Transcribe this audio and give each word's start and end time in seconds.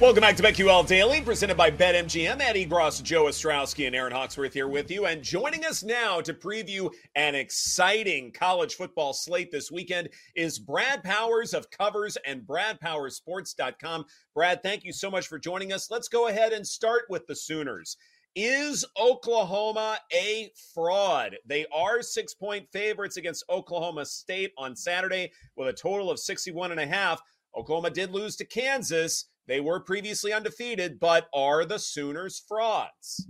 Welcome 0.00 0.22
back 0.22 0.36
to 0.36 0.42
BetQL 0.42 0.86
Daily, 0.86 1.20
presented 1.20 1.58
by 1.58 1.70
BetMGM. 1.70 2.40
Eddie 2.40 2.64
Gross, 2.64 3.02
Joe 3.02 3.24
Ostrowski, 3.24 3.86
and 3.86 3.94
Aaron 3.94 4.14
Hawksworth 4.14 4.54
here 4.54 4.66
with 4.66 4.90
you. 4.90 5.04
And 5.04 5.22
joining 5.22 5.66
us 5.66 5.82
now 5.82 6.22
to 6.22 6.32
preview 6.32 6.90
an 7.16 7.34
exciting 7.34 8.32
college 8.32 8.76
football 8.76 9.12
slate 9.12 9.50
this 9.52 9.70
weekend 9.70 10.08
is 10.34 10.58
Brad 10.58 11.04
Powers 11.04 11.52
of 11.52 11.70
Covers 11.70 12.16
and 12.26 12.40
BradPowerSports.com. 12.44 14.06
Brad, 14.34 14.62
thank 14.62 14.84
you 14.84 14.92
so 14.94 15.10
much 15.10 15.28
for 15.28 15.38
joining 15.38 15.70
us. 15.70 15.90
Let's 15.90 16.08
go 16.08 16.28
ahead 16.28 16.54
and 16.54 16.66
start 16.66 17.02
with 17.10 17.26
the 17.26 17.36
Sooners. 17.36 17.98
Is 18.34 18.86
Oklahoma 18.98 19.98
a 20.14 20.50
fraud? 20.72 21.36
They 21.44 21.66
are 21.74 22.00
six 22.00 22.32
point 22.32 22.66
favorites 22.72 23.18
against 23.18 23.44
Oklahoma 23.50 24.06
State 24.06 24.52
on 24.56 24.74
Saturday 24.74 25.32
with 25.56 25.68
a 25.68 25.74
total 25.74 26.10
of 26.10 26.18
61 26.18 26.70
and 26.70 26.80
a 26.80 26.86
half. 26.86 27.20
Oklahoma 27.54 27.90
did 27.90 28.12
lose 28.12 28.36
to 28.36 28.46
Kansas. 28.46 29.26
They 29.46 29.60
were 29.60 29.80
previously 29.80 30.32
undefeated, 30.32 31.00
but 31.00 31.28
are 31.34 31.64
the 31.64 31.78
Sooners 31.78 32.42
frauds? 32.46 33.26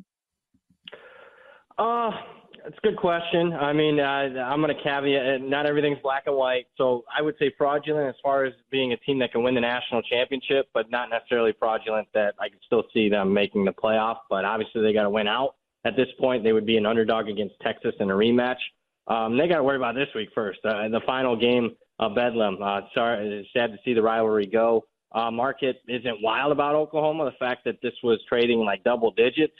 Uh, 1.79 2.11
it's 2.67 2.77
a 2.77 2.81
good 2.87 2.97
question. 2.97 3.55
I 3.55 3.73
mean, 3.73 3.99
uh, 3.99 4.43
I'm 4.43 4.61
going 4.61 4.75
to 4.75 4.83
caveat 4.83 5.41
not 5.41 5.67
everything's 5.67 5.99
black 6.03 6.25
and 6.27 6.37
white. 6.37 6.67
So 6.77 7.05
I 7.17 7.23
would 7.23 7.35
say 7.39 7.53
fraudulent 7.57 8.09
as 8.09 8.17
far 8.23 8.45
as 8.45 8.53
being 8.71 8.93
a 8.93 8.97
team 8.99 9.19
that 9.21 9.33
can 9.33 9.43
win 9.43 9.55
the 9.55 9.63
national 9.63 10.03
championship, 10.03 10.69
but 10.75 10.91
not 10.91 11.09
necessarily 11.09 11.55
fraudulent 11.59 12.09
that 12.13 12.35
I 12.39 12.49
could 12.49 12.61
still 12.67 12.85
see 12.93 13.09
them 13.09 13.33
making 13.33 13.65
the 13.65 13.73
playoff. 13.73 14.17
But 14.29 14.45
obviously, 14.45 14.83
they 14.83 14.93
got 14.93 15.05
to 15.05 15.11
win 15.11 15.27
out. 15.27 15.55
At 15.85 15.97
this 15.97 16.09
point, 16.19 16.45
they 16.45 16.53
would 16.53 16.67
be 16.67 16.77
an 16.77 16.85
underdog 16.85 17.29
against 17.29 17.55
Texas 17.63 17.95
in 18.01 18.11
a 18.11 18.15
rematch. 18.15 18.59
Um, 19.07 19.39
they 19.39 19.49
got 19.49 19.57
to 19.57 19.65
worry 19.65 19.77
about 19.77 19.95
this 19.95 20.09
week 20.15 20.29
first. 20.35 20.59
Uh, 20.65 20.89
the 20.89 21.01
final 21.07 21.35
game 21.37 21.71
of 21.99 22.15
Bedlam. 22.15 22.59
Uh, 22.63 22.83
sorry, 22.95 23.49
sad 23.57 23.73
to 23.73 23.79
see 23.85 23.95
the 23.95 24.03
rivalry 24.03 24.47
go. 24.47 24.85
Uh, 25.13 25.31
market 25.31 25.83
isn't 25.89 26.23
wild 26.23 26.53
about 26.53 26.75
Oklahoma. 26.75 27.25
The 27.25 27.37
fact 27.45 27.65
that 27.65 27.77
this 27.83 27.95
was 28.03 28.21
trading 28.29 28.61
like 28.61 28.85
double 28.85 29.11
digits 29.11 29.55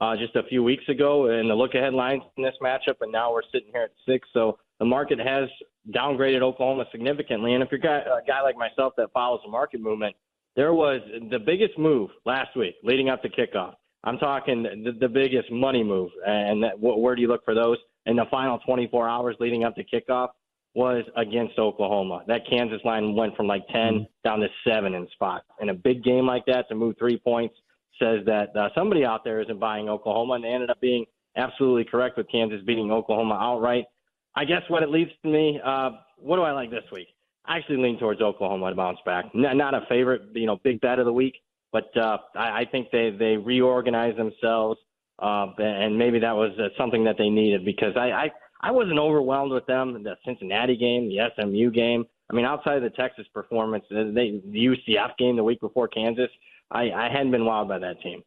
uh, 0.00 0.16
just 0.16 0.34
a 0.36 0.42
few 0.44 0.62
weeks 0.62 0.84
ago 0.88 1.30
in 1.30 1.48
the 1.48 1.54
look 1.54 1.74
ahead 1.74 1.94
lines 1.94 2.22
in 2.36 2.42
this 2.42 2.54
matchup, 2.62 2.96
and 3.00 3.12
now 3.12 3.32
we're 3.32 3.42
sitting 3.52 3.68
here 3.72 3.82
at 3.82 3.92
six. 4.06 4.28
So 4.32 4.58
the 4.78 4.84
market 4.84 5.18
has 5.18 5.48
downgraded 5.94 6.42
Oklahoma 6.42 6.84
significantly. 6.90 7.54
And 7.54 7.62
if 7.62 7.70
you're 7.70 7.80
a 7.80 8.20
guy 8.26 8.42
like 8.42 8.56
myself 8.56 8.94
that 8.96 9.12
follows 9.12 9.40
the 9.44 9.50
market 9.50 9.80
movement, 9.80 10.16
there 10.56 10.74
was 10.74 11.00
the 11.30 11.38
biggest 11.38 11.78
move 11.78 12.10
last 12.24 12.56
week 12.56 12.74
leading 12.82 13.08
up 13.08 13.22
to 13.22 13.28
kickoff. 13.28 13.74
I'm 14.04 14.18
talking 14.18 14.62
the, 14.62 14.92
the 14.98 15.08
biggest 15.08 15.50
money 15.50 15.82
move. 15.82 16.10
And 16.26 16.62
that, 16.62 16.78
where 16.78 17.14
do 17.14 17.22
you 17.22 17.28
look 17.28 17.44
for 17.44 17.54
those? 17.54 17.78
In 18.06 18.16
the 18.16 18.24
final 18.30 18.58
24 18.60 19.08
hours 19.08 19.36
leading 19.40 19.64
up 19.64 19.74
to 19.76 19.84
kickoff, 19.84 20.28
was 20.76 21.04
against 21.16 21.58
Oklahoma. 21.58 22.22
That 22.26 22.42
Kansas 22.48 22.82
line 22.84 23.14
went 23.16 23.34
from 23.34 23.46
like 23.46 23.66
10 23.68 23.74
mm-hmm. 23.74 24.02
down 24.22 24.40
to 24.40 24.48
seven 24.62 24.92
in 24.94 25.08
spot. 25.12 25.42
In 25.60 25.70
a 25.70 25.74
big 25.74 26.04
game 26.04 26.26
like 26.26 26.44
that, 26.46 26.68
to 26.68 26.74
move 26.74 26.96
three 26.98 27.18
points 27.18 27.54
says 27.98 28.20
that 28.26 28.54
uh, 28.54 28.68
somebody 28.74 29.02
out 29.02 29.24
there 29.24 29.40
isn't 29.40 29.58
buying 29.58 29.88
Oklahoma, 29.88 30.34
and 30.34 30.44
they 30.44 30.48
ended 30.48 30.68
up 30.68 30.78
being 30.82 31.06
absolutely 31.34 31.84
correct 31.84 32.18
with 32.18 32.30
Kansas 32.30 32.60
beating 32.66 32.90
Oklahoma 32.90 33.38
outright. 33.40 33.86
I 34.34 34.44
guess 34.44 34.60
what 34.68 34.82
it 34.82 34.90
leads 34.90 35.10
to 35.22 35.30
me, 35.30 35.58
uh, 35.64 35.92
what 36.18 36.36
do 36.36 36.42
I 36.42 36.52
like 36.52 36.70
this 36.70 36.84
week? 36.92 37.08
I 37.46 37.56
actually 37.56 37.78
lean 37.78 37.98
towards 37.98 38.20
Oklahoma 38.20 38.68
to 38.68 38.76
bounce 38.76 38.98
back. 39.06 39.24
N- 39.34 39.56
not 39.56 39.72
a 39.72 39.86
favorite, 39.88 40.22
you 40.34 40.44
know, 40.44 40.58
big 40.62 40.82
bet 40.82 40.98
of 40.98 41.06
the 41.06 41.12
week, 41.12 41.36
but 41.72 41.96
uh, 41.96 42.18
I-, 42.34 42.60
I 42.60 42.64
think 42.70 42.88
they 42.90 43.16
they 43.18 43.38
reorganize 43.38 44.14
themselves, 44.16 44.78
uh, 45.22 45.46
and 45.56 45.96
maybe 45.96 46.18
that 46.18 46.36
was 46.36 46.50
uh, 46.58 46.68
something 46.76 47.04
that 47.04 47.16
they 47.16 47.30
needed 47.30 47.64
because 47.64 47.96
I, 47.96 48.10
I 48.10 48.30
I 48.60 48.70
wasn't 48.70 48.98
overwhelmed 48.98 49.52
with 49.52 49.66
them. 49.66 50.02
The 50.02 50.16
Cincinnati 50.24 50.76
game, 50.76 51.08
the 51.08 51.28
SMU 51.36 51.70
game. 51.70 52.04
I 52.30 52.34
mean, 52.34 52.44
outside 52.44 52.76
of 52.76 52.82
the 52.82 52.90
Texas 52.90 53.26
performance, 53.32 53.84
the 53.90 54.42
UCF 54.54 55.16
game 55.18 55.36
the 55.36 55.44
week 55.44 55.60
before 55.60 55.88
Kansas, 55.88 56.30
I, 56.70 56.90
I 56.90 57.08
hadn't 57.10 57.30
been 57.30 57.42
wowed 57.42 57.68
by 57.68 57.78
that 57.78 58.00
team. 58.02 58.22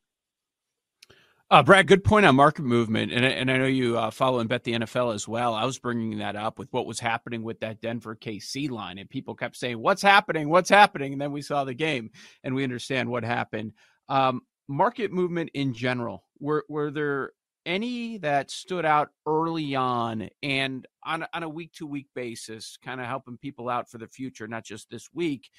Uh, 1.51 1.63
Brad, 1.63 1.88
good 1.88 2.03
point 2.03 2.28
on 2.28 2.35
market 2.35 2.62
movement, 2.62 3.12
and 3.12 3.25
and 3.25 3.50
I 3.50 3.57
know 3.57 3.66
you 3.66 3.97
uh, 3.97 4.12
follow 4.12 4.38
and 4.38 4.47
bet 4.47 4.63
the 4.63 4.73
NFL 4.73 5.16
as 5.16 5.28
well. 5.28 5.56
I 5.56 5.66
was 5.66 5.79
bringing 5.79 6.19
that 6.19 6.35
up 6.35 6.59
with 6.59 6.72
what 6.72 6.85
was 6.85 7.00
happening 7.00 7.41
with 7.41 7.59
that 7.61 7.81
Denver 7.81 8.16
KC 8.16 8.69
line, 8.69 9.00
and 9.00 9.09
people 9.09 9.34
kept 9.34 9.56
saying, 9.56 9.79
"What's 9.79 10.03
happening? 10.03 10.47
What's 10.50 10.69
happening?" 10.69 11.11
And 11.11 11.19
then 11.19 11.31
we 11.31 11.41
saw 11.41 11.63
the 11.63 11.73
game, 11.73 12.11
and 12.44 12.53
we 12.53 12.63
understand 12.63 13.09
what 13.09 13.23
happened. 13.23 13.73
Um, 14.09 14.41
market 14.67 15.11
movement 15.11 15.50
in 15.56 15.73
general, 15.73 16.23
were 16.40 16.66
were 16.69 16.91
there 16.91 17.31
any 17.69 18.18
that 18.18 18.50
stood 18.50 18.84
out 18.84 19.12
early 19.28 19.75
on 19.75 20.28
and 20.41 20.88
on, 21.06 21.25
on 21.34 21.44
a 21.44 21.50
week 21.50 21.72
to 21.74 21.85
week 21.85 22.07
basis, 22.16 22.78
kind 22.84 23.00
of 23.00 23.06
helping 23.06 23.38
people 23.38 23.69
out 23.69 23.90
for 23.90 24.00
the 24.00 24.07
future, 24.07 24.47
not 24.47 24.66
just 24.66 24.90
this 24.90 25.07
week? 25.13 25.50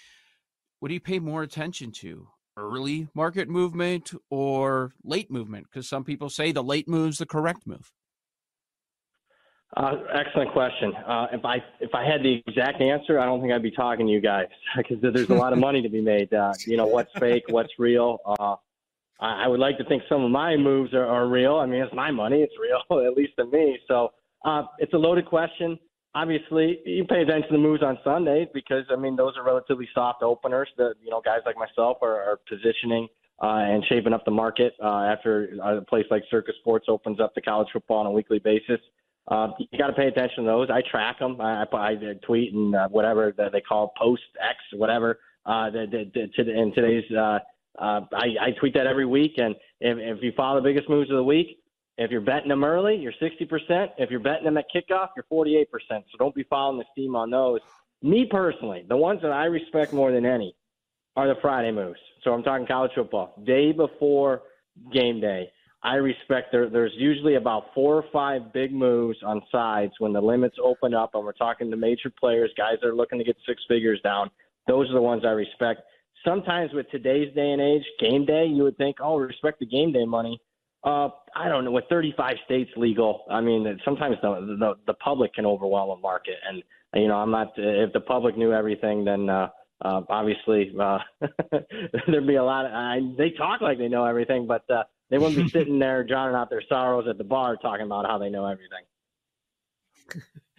What 0.81 0.89
do 0.89 0.95
you 0.95 1.01
pay 1.01 1.21
more 1.21 1.43
attention 1.43 1.93
to? 2.01 2.27
Early 2.57 3.09
market 3.15 3.49
movement 3.49 4.13
or 4.29 4.93
late 5.05 5.31
movement? 5.31 5.67
Because 5.71 5.89
some 5.89 6.03
people 6.03 6.29
say 6.29 6.51
the 6.51 6.65
late 6.65 6.89
move's 6.89 7.19
the 7.19 7.27
correct 7.27 7.65
move. 7.65 7.93
Uh, 9.77 9.93
excellent 10.13 10.51
question. 10.51 10.93
Uh, 11.07 11.29
if 11.33 11.45
I 11.45 11.63
if 11.79 11.95
I 11.95 12.05
had 12.05 12.25
the 12.25 12.43
exact 12.49 12.81
answer, 12.81 13.21
I 13.21 13.25
don't 13.25 13.41
think 13.41 13.53
I'd 13.53 13.63
be 13.63 13.71
talking 13.71 14.07
to 14.07 14.13
you 14.13 14.21
guys 14.21 14.49
because 14.77 14.97
there's 15.01 15.31
a 15.31 15.35
lot 15.35 15.53
of 15.53 15.61
money 15.61 15.81
to 15.81 15.89
be 15.89 16.01
made. 16.01 16.35
Uh, 16.35 16.53
you 16.67 16.77
know 16.77 16.87
what's 16.87 17.13
fake, 17.21 17.45
what's 17.51 17.79
real. 17.79 18.19
Uh, 19.21 19.37
I 19.37 19.49
would 19.49 19.61
like 19.61 19.77
to 19.79 19.85
think 19.85 20.03
some 20.09 20.25
of 20.25 20.31
my 20.31 20.57
moves 20.57 20.95
are, 20.95 21.05
are 21.05 21.29
real. 21.29 21.57
I 21.57 21.67
mean, 21.67 21.83
it's 21.83 21.95
my 21.95 22.11
money; 22.11 22.43
it's 22.43 22.55
real, 22.61 23.05
at 23.07 23.15
least 23.17 23.33
to 23.39 23.47
me. 23.47 23.79
So 23.87 24.11
uh, 24.45 24.63
it's 24.79 24.93
a 24.95 24.99
loaded 24.99 25.27
question. 25.27 25.79
Obviously, 26.15 26.81
you 26.85 27.05
pay 27.05 27.23
attention 27.23 27.51
to 27.51 27.53
the 27.53 27.63
moves 27.63 27.83
on 27.83 27.99
Sunday 28.03 28.49
because 28.53 28.85
I 28.91 28.97
mean 28.97 29.17
those 29.17 29.35
are 29.37 29.45
relatively 29.45 29.89
soft 29.95 30.23
openers. 30.23 30.69
That 30.77 30.95
you 31.03 31.11
know 31.11 31.21
guys 31.25 31.41
like 31.45 31.57
myself 31.57 31.99
are, 32.03 32.17
are 32.17 32.41
positioning 32.49 33.09
uh, 33.43 33.63
and 33.65 33.85
shaping 33.89 34.13
up 34.13 34.25
the 34.25 34.31
market 34.31 34.75
uh, 34.83 35.05
after 35.05 35.51
a 35.63 35.83
place 35.83 36.07
like 36.11 36.23
Circa 36.31 36.53
Sports 36.61 36.87
opens 36.89 37.21
up 37.21 37.35
the 37.35 37.41
college 37.41 37.69
football 37.73 37.99
on 37.99 38.07
a 38.07 38.11
weekly 38.11 38.39
basis. 38.39 38.81
Uh, 39.29 39.49
you 39.59 39.79
got 39.79 39.87
to 39.87 39.93
pay 39.93 40.09
attention 40.09 40.45
to 40.45 40.51
those. 40.51 40.69
I 40.71 40.83
track 40.91 41.19
them. 41.19 41.41
I, 41.41 41.65
I, 41.73 41.89
I 41.91 41.95
tweet 42.27 42.53
and 42.53 42.75
uh, 42.75 42.89
whatever 42.89 43.33
that 43.37 43.53
they 43.53 43.61
call 43.61 43.93
post 43.97 44.23
X, 44.41 44.59
whatever. 44.75 45.21
Uh, 45.47 45.71
the, 45.71 45.87
the, 46.15 46.31
the, 46.37 46.51
in 46.51 46.73
today's 46.75 47.11
uh, 47.13 47.39
uh, 47.79 48.01
I, 48.13 48.27
I 48.41 48.51
tweet 48.59 48.75
that 48.75 48.87
every 48.87 49.07
week, 49.07 49.33
and 49.39 49.55
if, 49.81 49.99
if 49.99 50.23
you 50.23 50.33
follow 50.37 50.61
the 50.61 50.69
biggest 50.69 50.89
moves 50.89 51.11
of 51.11 51.17
the 51.17 51.25
week, 51.25 51.59
if 51.99 52.11
you're 52.11 52.21
betting 52.21 52.49
them 52.49 52.65
early, 52.65 52.97
you're 52.97 53.13
60%. 53.21 53.89
If 53.99 54.11
you're 54.11 54.21
betting 54.21 54.45
them 54.45 54.57
at 54.57 54.65
kickoff, 54.75 55.09
you're 55.15 55.27
48%. 55.31 55.67
So 55.91 56.03
don't 56.19 56.35
be 56.35 56.45
following 56.45 56.79
the 56.79 56.85
steam 56.93 57.15
on 57.15 57.31
those. 57.31 57.61
Me 58.03 58.27
personally, 58.31 58.85
the 58.89 58.97
ones 58.97 59.21
that 59.23 59.33
I 59.33 59.45
respect 59.45 59.93
more 59.93 60.11
than 60.11 60.25
any 60.25 60.57
are 61.17 61.29
the 61.29 61.39
Friday 61.43 61.71
moves. 61.71 61.99
So 62.25 62.33
I'm 62.33 62.43
talking 62.43 62.67
college 62.67 62.93
football. 62.95 63.35
Day 63.45 63.73
before 63.73 64.43
game 64.93 65.21
day, 65.21 65.51
I 65.83 65.95
respect 65.97 66.53
there. 66.53 66.71
There's 66.71 66.93
usually 66.97 67.35
about 67.35 67.75
four 67.75 67.97
or 67.97 68.05
five 68.13 68.53
big 68.53 68.73
moves 68.73 69.19
on 69.25 69.43
sides 69.51 69.93
when 69.99 70.13
the 70.13 70.21
limits 70.21 70.57
open 70.63 70.95
up, 70.95 71.11
and 71.15 71.25
we're 71.25 71.33
talking 71.33 71.71
to 71.71 71.77
major 71.77 72.11
players, 72.19 72.51
guys 72.57 72.77
that 72.81 72.89
are 72.89 72.95
looking 72.95 73.19
to 73.19 73.25
get 73.25 73.37
six 73.47 73.63
figures 73.69 74.01
down. 74.03 74.31
Those 74.69 74.89
are 74.91 74.95
the 74.95 75.03
ones 75.03 75.23
I 75.25 75.31
respect 75.31 75.83
sometimes 76.25 76.73
with 76.73 76.91
today's 76.91 77.35
day 77.35 77.51
and 77.53 77.61
age, 77.61 77.83
game 77.99 78.25
day, 78.25 78.47
you 78.47 78.63
would 78.65 78.77
think, 78.77 78.97
oh, 79.01 79.17
respect 79.17 79.61
the 79.61 79.67
game 79.67 79.93
day 79.93 80.05
money. 80.05 80.41
Uh, 80.83 81.09
I 81.37 81.49
don't 81.49 81.65
know. 81.65 81.71
With 81.73 81.85
35 81.91 82.37
states 82.47 82.71
legal, 82.77 83.25
I 83.31 83.41
mean, 83.41 83.79
sometimes 83.85 84.17
the 84.23 84.57
the, 84.59 84.75
the 84.87 84.95
public 84.95 85.35
can 85.35 85.45
overwhelm 85.45 85.91
a 85.91 86.01
market, 86.01 86.37
and 86.49 86.63
you 86.95 87.07
know, 87.07 87.17
I'm 87.17 87.31
not. 87.31 87.53
If 87.57 87.93
the 87.93 88.01
public 88.01 88.37
knew 88.39 88.53
everything, 88.53 89.05
then 89.05 89.29
uh, 89.29 89.49
uh, 89.85 90.01
obviously 90.09 90.73
uh, 90.81 90.99
there'd 92.07 92.27
be 92.27 92.37
a 92.37 92.45
lot. 92.45 92.65
Of, 92.65 92.73
I, 92.73 93.01
they 93.19 93.31
talk 93.31 93.61
like 93.61 93.77
they 93.77 93.89
know 93.89 94.07
everything, 94.07 94.47
but 94.47 94.69
uh, 94.71 94.85
they 95.11 95.19
wouldn't 95.19 95.37
be 95.37 95.49
sitting 95.59 95.79
there 95.79 96.03
drowning 96.03 96.35
out 96.35 96.49
their 96.49 96.63
sorrows 96.67 97.07
at 97.09 97.19
the 97.19 97.25
bar 97.25 97.57
talking 97.57 97.85
about 97.85 98.07
how 98.07 98.17
they 98.17 98.31
know 98.31 98.47
everything. 98.47 98.85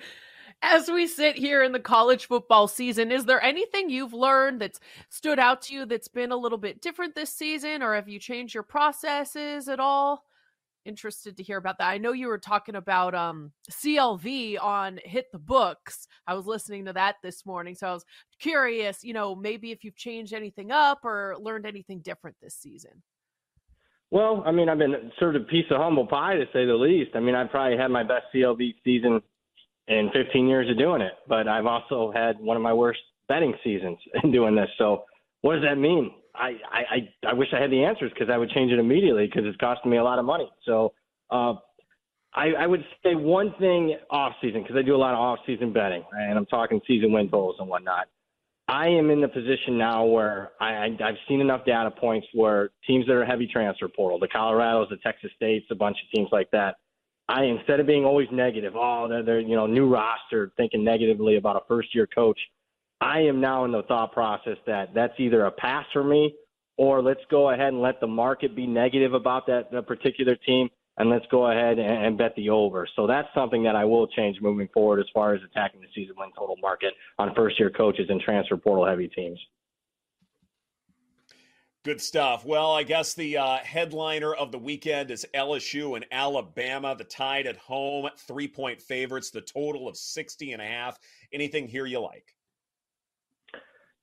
As 0.64 0.90
we 0.90 1.08
sit 1.08 1.36
here 1.36 1.64
in 1.64 1.72
the 1.72 1.80
college 1.80 2.28
football 2.28 2.68
season, 2.68 3.12
is 3.12 3.26
there 3.26 3.42
anything 3.44 3.90
you've 3.90 4.14
learned 4.14 4.62
that's 4.62 4.80
stood 5.10 5.40
out 5.40 5.64
to 5.64 5.74
you 5.74 5.86
that's 5.86 6.08
been 6.08 6.32
a 6.32 6.38
little 6.38 6.58
bit 6.58 6.82
different 6.82 7.16
this 7.16 7.34
season, 7.34 7.82
or 7.82 7.96
have 7.96 8.08
you 8.08 8.20
changed 8.20 8.54
your 8.54 8.64
processes 8.64 9.68
at 9.68 9.80
all? 9.80 10.24
Interested 10.86 11.36
to 11.38 11.44
hear 11.44 11.58
about 11.58 11.80
that. 11.80 11.90
I 11.90 11.98
know 11.98 12.12
you 12.12 12.28
were 12.28 12.38
talking 12.38 12.76
about 12.76 13.16
um, 13.16 13.52
CLV 13.72 14.62
on 14.62 15.00
Hit 15.04 15.32
the 15.32 15.40
Books. 15.40 16.08
I 16.28 16.36
was 16.36 16.46
listening 16.46 16.86
to 16.86 16.94
that 16.94 17.16
this 17.24 17.44
morning, 17.44 17.74
so 17.74 17.88
I 17.88 17.94
was 17.94 18.06
curious, 18.40 19.04
you 19.04 19.14
know, 19.14 19.36
maybe 19.36 19.72
if 19.72 19.84
you've 19.84 19.96
changed 19.96 20.34
anything 20.34 20.72
up 20.72 21.00
or 21.04 21.38
learned 21.40 21.66
anything 21.66 22.02
different 22.02 22.38
this 22.40 22.56
season. 22.56 23.02
Well, 24.12 24.44
I 24.46 24.52
mean, 24.52 24.70
I've 24.70 24.78
been 24.78 25.12
sort 25.18 25.36
of 25.36 25.44
a 25.44 25.46
piece 25.46 25.66
of 25.72 25.78
humble 25.78 26.06
pie 26.06 26.36
to 26.36 26.46
say 26.54 26.66
the 26.66 26.76
least. 26.76 27.12
I 27.16 27.20
mean, 27.20 27.34
I 27.34 27.46
probably 27.46 27.78
had 27.78 27.90
my 27.90 28.04
best 28.04 28.26
CLV 28.36 28.76
season 28.84 29.22
in 29.92 30.10
15 30.14 30.48
years 30.48 30.70
of 30.70 30.78
doing 30.78 31.02
it, 31.02 31.14
but 31.28 31.48
I've 31.48 31.66
also 31.66 32.12
had 32.16 32.40
one 32.40 32.56
of 32.58 32.64
my 32.64 32.74
worst 32.74 33.00
betting 33.28 33.54
seasons 33.64 33.98
in 34.24 34.32
doing 34.32 34.56
this. 34.56 34.70
So, 34.78 35.04
what 35.42 35.56
does 35.56 35.64
that 35.64 35.78
mean? 35.78 36.12
I 36.36 36.54
I 36.72 37.30
I 37.30 37.34
wish 37.34 37.50
I 37.54 37.60
had 37.60 37.72
the 37.72 37.84
answers 37.84 38.12
because 38.14 38.30
I 38.32 38.38
would 38.38 38.50
change 38.52 38.72
it 38.72 38.80
immediately 38.80 39.26
because 39.26 39.44
it's 39.46 39.58
costing 39.58 39.92
me 39.92 39.98
a 39.98 40.04
lot 40.04 40.20
of 40.20 40.26
money. 40.26 40.50
So, 40.66 40.94
uh, 41.30 41.56
I, 42.34 42.52
I 42.60 42.68
would 42.68 42.84
say 43.04 43.16
one 43.16 43.54
thing 43.60 43.98
off 44.10 44.34
season 44.42 44.62
because 44.64 44.78
I 44.78 44.82
do 44.84 44.96
a 44.96 44.98
lot 44.98 45.14
of 45.14 45.20
off 45.20 45.40
season 45.46 45.74
betting, 45.74 46.04
and 46.14 46.38
I'm 46.38 46.46
talking 46.46 46.80
season 46.88 47.12
win 47.12 47.26
totals 47.26 47.58
and 47.60 47.68
whatnot. 47.68 48.08
I 48.70 48.88
am 48.88 49.10
in 49.10 49.20
the 49.20 49.28
position 49.28 49.78
now 49.78 50.06
where 50.06 50.52
I, 50.62 50.70
I, 50.70 50.86
I've 51.04 51.18
seen 51.28 51.42
enough 51.42 51.66
data 51.66 51.92
points 51.92 52.28
where 52.34 52.70
teams 52.88 53.06
that 53.08 53.14
are 53.14 53.26
heavy 53.26 53.46
transfer 53.46 53.90
portal, 53.90 54.18
the 54.18 54.30
Colorados, 54.30 54.90
the 54.90 54.98
Texas 54.98 55.30
States, 55.36 55.66
a 55.72 55.76
bunch 55.76 55.98
of 55.98 56.18
teams 56.18 56.30
like 56.32 56.50
that, 56.52 56.76
I 57.32 57.44
instead 57.46 57.80
of 57.80 57.88
being 57.88 58.04
always 58.04 58.28
negative, 58.32 58.74
oh, 58.76 59.08
they're, 59.08 59.24
they're 59.24 59.40
you 59.40 59.56
know 59.56 59.66
new 59.66 59.88
roster, 59.88 60.52
thinking 60.58 60.84
negatively 60.84 61.38
about 61.38 61.56
a 61.56 61.62
first 61.68 61.96
year 61.96 62.06
coach. 62.08 62.40
I 63.00 63.22
am 63.22 63.40
now 63.40 63.64
in 63.66 63.72
the 63.72 63.84
thought 63.84 64.12
process 64.12 64.58
that 64.68 64.94
that's 64.94 65.14
either 65.18 65.46
a 65.46 65.52
pass 65.52 65.86
for 65.94 66.04
me, 66.04 66.36
or 66.78 67.02
let's 67.02 67.22
go 67.30 67.52
ahead 67.52 67.70
and 67.70 67.82
let 67.82 68.02
the 68.02 68.08
market 68.08 68.56
be 68.56 68.68
negative 68.68 69.14
about 69.14 69.48
that, 69.48 69.72
that 69.72 69.88
particular 69.88 70.36
team, 70.36 70.70
and 70.98 71.10
let's 71.10 71.26
go 71.32 71.50
ahead 71.50 71.80
and, 71.80 72.06
and 72.06 72.18
bet 72.18 72.36
the 72.36 72.50
over. 72.50 72.86
So 72.96 73.08
that's 73.08 73.30
something 73.34 73.64
that 73.64 73.78
I 73.78 73.86
will 73.86 74.08
change 74.08 74.38
moving 74.42 74.68
forward 74.74 75.00
as 75.00 75.08
far 75.14 75.34
as 75.34 75.42
attacking 75.42 75.80
the 75.82 75.88
season 75.96 76.16
win 76.18 76.30
total 76.38 76.58
market 76.62 76.94
on 77.18 77.34
first 77.34 77.58
year 77.60 77.70
coaches 77.70 78.08
and 78.10 78.20
transfer 78.20 78.58
portal 78.58 78.86
heavy 78.86 79.08
teams. 79.08 79.40
Good 81.84 82.00
stuff. 82.00 82.46
Well, 82.46 82.74
I 82.74 82.84
guess 82.84 83.16
the 83.16 83.38
uh, 83.38 83.58
headliner 83.58 84.36
of 84.36 84.52
the 84.52 84.60
weekend 84.60 85.10
is 85.10 85.26
LSU 85.34 85.96
and 85.96 86.06
Alabama. 86.12 86.96
The 86.96 87.04
Tide 87.04 87.48
at 87.48 87.58
home, 87.58 88.08
three 88.20 88.48
point 88.48 88.80
favorites, 88.80 89.32
the 89.32 89.42
total 89.42 89.88
of 89.88 89.98
60 89.98 90.52
and 90.52 90.62
a 90.62 90.66
half. 90.66 91.00
Anything 91.34 91.68
here 91.68 91.88
you 91.88 92.00
like? 92.00 92.36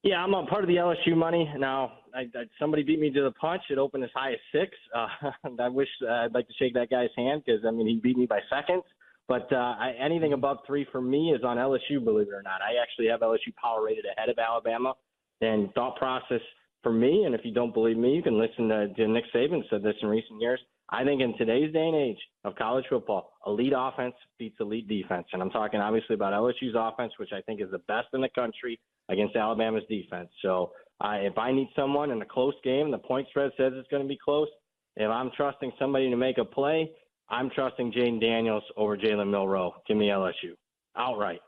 Yeah, 0.02 0.16
I'm 0.25 0.34
a 0.34 0.44
part 0.46 0.64
of 0.64 0.69
the 0.69 0.75
LSU 0.75 1.16
money. 1.16 1.48
Now, 1.56 1.92
I, 2.12 2.22
I, 2.22 2.44
somebody 2.58 2.82
beat 2.82 2.98
me 2.98 3.10
to 3.10 3.22
the 3.22 3.30
punch. 3.32 3.62
It 3.70 3.78
opened 3.78 4.02
as 4.02 4.10
high 4.12 4.32
as 4.32 4.38
six. 4.50 4.76
Uh, 4.92 5.31
I 5.60 5.69
wish 5.69 5.88
uh, 6.02 6.12
I'd 6.12 6.34
like 6.34 6.48
to 6.48 6.54
shake 6.58 6.74
that 6.74 6.90
guy's 6.90 7.10
hand 7.16 7.44
because, 7.46 7.64
I 7.64 7.70
mean, 7.70 7.86
he 7.86 8.00
beat 8.02 8.19
me 8.19 8.26
by 8.26 8.40
seconds. 8.50 8.82
But 9.28 9.52
uh, 9.52 9.76
I, 9.78 9.94
anything 10.00 10.32
above 10.32 10.58
three 10.66 10.84
for 10.90 11.00
me 11.00 11.31
is 11.31 11.44
on 11.44 11.58
LSU, 11.58 12.02
believe 12.02 12.26
it 12.26 12.34
or 12.34 12.42
not. 12.42 12.60
I 12.60 12.82
actually 12.82 13.06
have 13.06 13.20
LSU 13.20 13.54
power 13.62 13.84
rated 13.84 14.04
ahead 14.16 14.31
of 14.31 14.38
Alabama. 14.40 14.94
And 15.40 15.72
thought 15.74 15.94
process– 15.94 16.40
for 16.88 16.94
me, 16.94 17.25
and 17.25 17.35
if 17.35 17.43
you 17.44 17.52
don't 17.52 17.75
believe 17.75 17.99
me, 17.99 18.14
you 18.14 18.23
can 18.23 18.38
listen 18.38 18.67
to, 18.70 18.88
to 18.88 19.08
Nick 19.08 19.25
Saban 19.35 19.61
said 19.69 19.82
this 19.82 19.94
in 20.00 20.08
recent 20.08 20.40
years. 20.40 20.58
I 20.88 21.05
think 21.05 21.20
in 21.20 21.37
today's 21.37 21.70
day 21.70 21.87
and 21.87 21.94
age 21.94 22.17
of 22.44 22.56
college 22.56 22.87
football, 22.88 23.35
elite 23.46 23.75
offense 23.76 24.14
beats 24.38 24.56
elite 24.58 24.88
defense. 24.88 25.26
And 25.35 25.43
I'm 25.43 25.50
talking 25.50 25.81
obviously 25.81 26.14
about 26.14 26.32
LSU's 26.32 26.75
offense, 26.75 27.12
which 27.19 27.29
I 27.35 27.43
think 27.43 27.61
is 27.61 27.70
the 27.70 27.81
best 27.81 28.06
in 28.14 28.23
the 28.23 28.31
country 28.35 28.81
against 29.11 29.37
Alabama's 29.37 29.82
defense. 29.90 30.31
So 30.40 30.73
uh, 31.02 31.17
if 31.20 31.37
I 31.37 31.52
need 31.52 31.69
someone 31.76 32.11
in 32.11 32.23
a 32.23 32.25
close 32.25 32.55
game, 32.64 32.91
the 32.91 32.96
point 32.96 33.29
spread 33.29 33.50
says 33.58 33.75
it's 33.76 33.88
going 33.88 34.02
to 34.02 34.08
be 34.08 34.19
close. 34.25 34.49
If 34.96 35.11
I'm 35.11 35.31
trusting 35.37 35.73
somebody 35.79 36.08
to 36.08 36.17
make 36.17 36.38
a 36.38 36.44
play, 36.44 36.91
I'm 37.29 37.50
trusting 37.50 37.93
Jayden 37.93 38.19
Daniels 38.19 38.64
over 38.79 38.96
Jalen 38.96 39.31
Milroe. 39.31 39.75
Give 39.87 39.99
me 39.99 40.06
LSU 40.06 40.55
outright. 40.96 41.41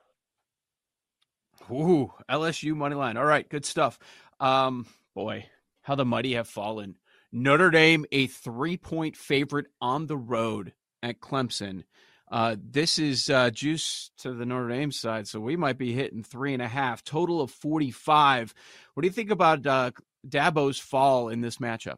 Ooh, 1.70 2.12
LSU 2.30 2.76
money 2.76 2.94
line. 2.94 3.16
All 3.16 3.24
right, 3.24 3.48
good 3.48 3.64
stuff. 3.64 3.98
Um, 4.38 4.86
boy, 5.20 5.46
how 5.82 5.94
the 5.94 6.04
mighty 6.04 6.32
have 6.32 6.48
fallen. 6.48 6.96
Notre 7.30 7.70
Dame, 7.70 8.06
a 8.10 8.26
three 8.26 8.78
point 8.78 9.16
favorite 9.16 9.66
on 9.80 10.06
the 10.06 10.16
road 10.16 10.72
at 11.02 11.20
Clemson. 11.20 11.84
Uh, 12.30 12.56
this 12.58 12.98
is 12.98 13.28
uh, 13.28 13.50
juice 13.50 14.12
to 14.16 14.32
the 14.32 14.46
Notre 14.46 14.68
Dame 14.68 14.92
side, 14.92 15.28
so 15.28 15.38
we 15.38 15.56
might 15.56 15.76
be 15.76 15.92
hitting 15.92 16.22
three 16.22 16.54
and 16.54 16.62
a 16.62 16.68
half, 16.68 17.04
total 17.04 17.42
of 17.42 17.50
45. 17.50 18.54
What 18.94 19.02
do 19.02 19.06
you 19.06 19.12
think 19.12 19.30
about 19.30 19.66
uh, 19.66 19.90
Dabo's 20.26 20.78
fall 20.78 21.28
in 21.28 21.42
this 21.42 21.58
matchup? 21.58 21.96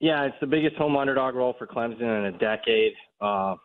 Yeah, 0.00 0.24
it's 0.24 0.36
the 0.40 0.46
biggest 0.46 0.76
home 0.76 0.96
underdog 0.96 1.34
role 1.34 1.54
for 1.58 1.66
Clemson 1.66 2.00
in 2.00 2.34
a 2.34 2.38
decade. 2.38 2.94
Uh, 3.20 3.56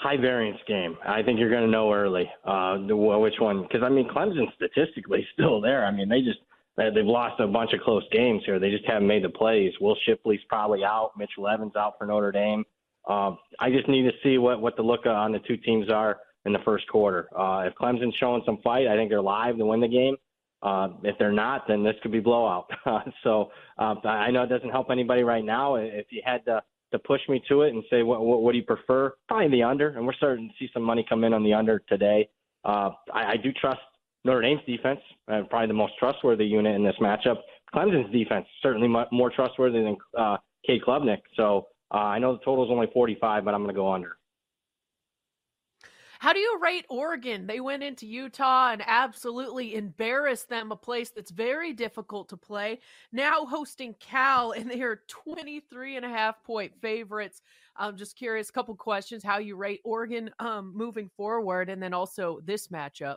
high 0.00 0.16
variance 0.16 0.58
game. 0.66 0.96
I 1.06 1.22
think 1.22 1.38
you're 1.38 1.50
going 1.50 1.64
to 1.64 1.70
know 1.70 1.92
early 1.92 2.30
uh, 2.44 2.78
which 2.78 3.34
one, 3.38 3.62
because 3.62 3.82
I 3.82 3.90
mean 3.90 4.08
Clemson 4.08 4.46
statistically 4.54 5.26
still 5.34 5.60
there. 5.60 5.84
I 5.84 5.90
mean 5.90 6.08
they 6.08 6.22
just 6.22 6.38
they've 6.76 7.04
lost 7.04 7.40
a 7.40 7.46
bunch 7.46 7.72
of 7.74 7.80
close 7.80 8.04
games 8.10 8.42
here. 8.46 8.58
They 8.58 8.70
just 8.70 8.86
haven't 8.86 9.06
made 9.06 9.24
the 9.24 9.28
plays. 9.28 9.72
Will 9.80 9.96
Shipley's 10.06 10.40
probably 10.48 10.84
out. 10.84 11.12
Mitchell 11.18 11.48
Evans 11.48 11.76
out 11.76 11.94
for 11.98 12.06
Notre 12.06 12.32
Dame. 12.32 12.64
Uh, 13.08 13.32
I 13.58 13.70
just 13.70 13.88
need 13.88 14.02
to 14.02 14.12
see 14.22 14.38
what 14.38 14.60
what 14.60 14.76
the 14.76 14.82
look 14.82 15.06
on 15.06 15.32
the 15.32 15.40
two 15.40 15.58
teams 15.58 15.90
are 15.90 16.18
in 16.46 16.52
the 16.52 16.58
first 16.64 16.88
quarter. 16.88 17.28
Uh, 17.38 17.64
if 17.66 17.74
Clemson's 17.74 18.14
showing 18.16 18.42
some 18.46 18.58
fight, 18.62 18.86
I 18.86 18.96
think 18.96 19.10
they're 19.10 19.20
live 19.20 19.58
to 19.58 19.66
win 19.66 19.80
the 19.80 19.88
game. 19.88 20.16
Uh, 20.62 20.88
if 21.02 21.16
they're 21.18 21.32
not, 21.32 21.66
then 21.68 21.82
this 21.82 21.96
could 22.02 22.12
be 22.12 22.20
blowout. 22.20 22.70
so 23.22 23.50
uh, 23.78 23.94
I 24.04 24.30
know 24.30 24.42
it 24.42 24.48
doesn't 24.48 24.70
help 24.70 24.90
anybody 24.90 25.22
right 25.22 25.44
now. 25.44 25.76
If 25.76 26.06
you 26.10 26.22
had 26.24 26.44
to 26.46 26.62
to 26.92 26.98
push 26.98 27.20
me 27.28 27.42
to 27.48 27.62
it 27.62 27.74
and 27.74 27.84
say 27.90 28.02
what, 28.02 28.24
what, 28.24 28.42
what 28.42 28.52
do 28.52 28.58
you 28.58 28.64
prefer? 28.64 29.14
Probably 29.28 29.48
the 29.48 29.62
under, 29.62 29.90
and 29.90 30.06
we're 30.06 30.14
starting 30.14 30.48
to 30.48 30.54
see 30.58 30.70
some 30.72 30.82
money 30.82 31.04
come 31.08 31.24
in 31.24 31.32
on 31.32 31.44
the 31.44 31.54
under 31.54 31.80
today. 31.88 32.28
Uh, 32.64 32.90
I, 33.12 33.32
I 33.32 33.36
do 33.36 33.52
trust 33.52 33.80
Notre 34.24 34.42
Dame's 34.42 34.60
defense, 34.66 35.00
uh, 35.32 35.42
probably 35.48 35.68
the 35.68 35.74
most 35.74 35.94
trustworthy 35.98 36.44
unit 36.44 36.74
in 36.74 36.84
this 36.84 36.96
matchup. 37.00 37.38
Clemson's 37.74 38.12
defense 38.12 38.46
certainly 38.62 38.88
more 39.12 39.30
trustworthy 39.30 39.82
than 39.82 39.96
uh, 40.18 40.36
Cade 40.66 40.82
Klubnik. 40.86 41.20
So 41.36 41.68
uh, 41.92 41.98
I 41.98 42.18
know 42.18 42.32
the 42.32 42.44
total 42.44 42.64
is 42.64 42.70
only 42.70 42.88
45, 42.92 43.44
but 43.44 43.54
I'm 43.54 43.62
going 43.62 43.74
to 43.74 43.78
go 43.78 43.92
under. 43.92 44.16
How 46.20 46.34
do 46.34 46.38
you 46.38 46.58
rate 46.62 46.84
Oregon? 46.90 47.46
They 47.46 47.60
went 47.60 47.82
into 47.82 48.06
Utah 48.06 48.72
and 48.72 48.82
absolutely 48.86 49.74
embarrassed 49.74 50.50
them, 50.50 50.70
a 50.70 50.76
place 50.76 51.08
that's 51.08 51.30
very 51.30 51.72
difficult 51.72 52.28
to 52.28 52.36
play. 52.36 52.80
Now 53.10 53.46
hosting 53.46 53.94
Cal, 54.00 54.52
and 54.52 54.70
they 54.70 54.82
are 54.82 55.00
23 55.08 55.96
and 55.96 56.04
a 56.04 56.10
half 56.10 56.44
point 56.44 56.72
favorites. 56.82 57.40
I'm 57.74 57.96
just 57.96 58.16
curious, 58.16 58.50
a 58.50 58.52
couple 58.52 58.74
questions 58.74 59.24
how 59.24 59.38
you 59.38 59.56
rate 59.56 59.80
Oregon 59.82 60.30
um, 60.40 60.76
moving 60.76 61.08
forward, 61.16 61.70
and 61.70 61.82
then 61.82 61.94
also 61.94 62.40
this 62.44 62.68
matchup. 62.68 63.16